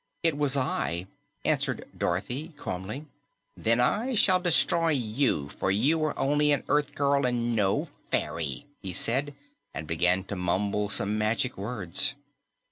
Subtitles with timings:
[0.23, 1.05] "It was I,"
[1.45, 3.05] answered Dorothy calmly.
[3.55, 8.65] "Then I shall destroy you, for you are only an Earth girl and no fairy,"
[8.81, 9.35] he said,
[9.75, 12.15] and began to mumble some magic words.